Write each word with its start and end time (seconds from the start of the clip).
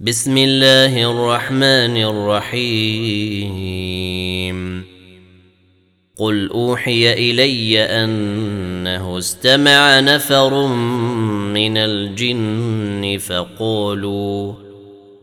بسم 0.00 0.38
الله 0.38 1.10
الرحمن 1.10 1.96
الرحيم. 1.96 3.58
قل 6.18 6.48
أوحي 6.48 7.12
إلي 7.12 7.82
أنه 7.82 9.18
استمع 9.18 10.00
نفر 10.00 10.66
من 10.66 11.76
الجن 11.76 13.18
فقولوا 13.18 14.52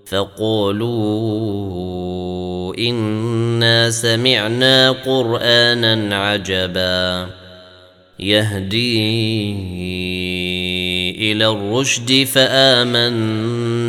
فقولوا 0.05 0.75
إنا 2.77 3.89
سمعنا 3.89 4.91
قرآنا 4.91 6.17
عجبا. 6.17 7.29
يهدي 8.19 9.01
إلى 11.31 11.47
الرشد 11.47 12.23
فآمنا. 12.23 13.84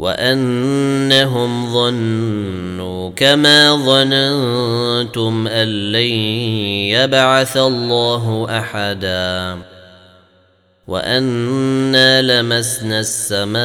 وأنهم 0.00 1.72
ظنوا 1.72 3.10
كما 3.16 3.76
ظننتم 3.76 5.48
أن 5.48 5.92
لن 5.92 6.12
يبعث 6.96 7.56
الله 7.56 8.46
أحدا 8.58 9.58
وأنا 10.88 12.22
لمسنا 12.22 13.00
السماء 13.00 13.60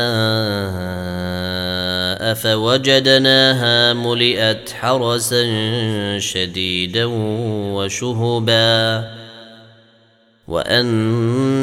فوجدناها 2.34 3.94
ملئت 3.94 4.70
حرسا 4.80 5.44
شديدا 6.20 7.06
وشهبا 7.76 9.04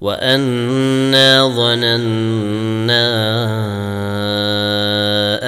وانا 0.00 1.48
ظننا 1.48 3.04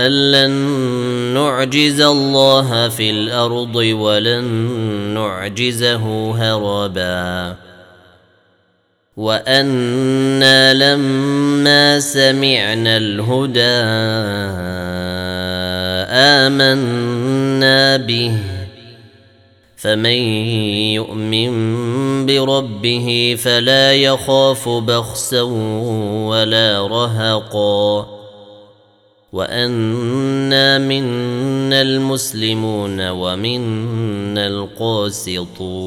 ان 0.07 0.13
لن 0.33 0.51
نعجز 1.35 2.01
الله 2.01 2.89
في 2.89 3.11
الأرض 3.11 3.77
ولن 3.77 4.45
نعجزه 5.15 6.31
هربا 6.35 7.66
وأنا 9.17 10.75
لما 10.75 12.01
سمعنا 12.01 12.97
الهدى 12.97 13.61
امنا 16.13 17.97
به 17.97 18.33
فمن 19.77 20.21
يؤمن 21.01 21.53
بربه 22.27 23.37
فلا 23.39 23.93
يخاف 23.95 24.69
بخسا 24.69 25.43
ولا 26.29 26.87
رهقا 26.87 28.07
وانا 29.33 30.79
منا 30.79 31.83
المسلمون 31.83 33.09
ومنا 33.09 34.47
القاسطون 34.47 35.87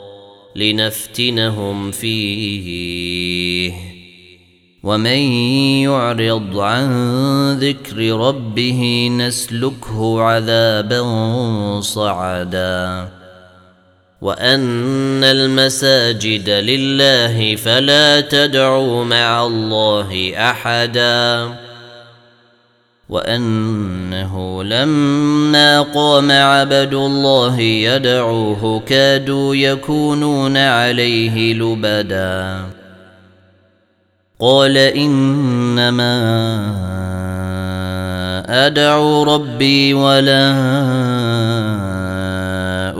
لنفتنهم 0.55 1.91
فيه. 1.91 3.71
ومن 4.83 5.19
يعرض 5.83 6.59
عن 6.59 6.89
ذكر 7.59 7.97
ربه 7.97 9.09
نسلكه 9.17 10.21
عذابا 10.21 11.01
صعدا. 11.81 13.07
وأن 14.21 15.23
المساجد 15.23 16.49
لله 16.49 17.55
فلا 17.55 18.21
تدعوا 18.21 19.05
مع 19.05 19.45
الله 19.45 20.33
أحدا. 20.49 21.70
وأنه 23.11 24.63
لما 24.63 25.81
قام 25.81 26.31
عبد 26.31 26.93
الله 26.93 27.59
يدعوه 27.59 28.79
كادوا 28.79 29.55
يكونون 29.55 30.57
عليه 30.57 31.53
لبدا. 31.53 32.59
قال 34.39 34.77
إنما 34.77 36.15
أدعو 38.67 39.23
ربي 39.23 39.93
ولا 39.93 40.55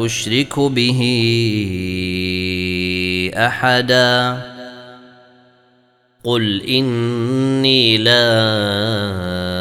أشرك 0.05 0.59
به 0.59 1.01
أحدا. 3.35 4.37
قل 6.23 6.61
إني 6.61 7.97
لا 7.97 9.60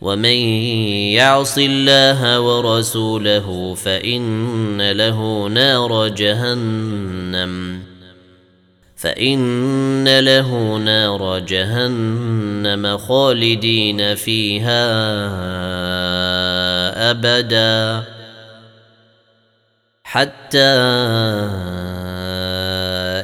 ومن 0.00 0.38
يعص 1.18 1.58
الله 1.58 2.40
ورسوله 2.40 3.74
فان 3.74 4.90
له 4.90 5.48
نار 5.48 6.08
جهنم 6.08 7.82
فان 8.96 10.18
له 10.18 10.76
نار 10.76 11.38
جهنم 11.38 12.98
خالدين 12.98 14.14
فيها 14.14 14.84
ابدا 17.10 18.04
حتى 20.04 20.74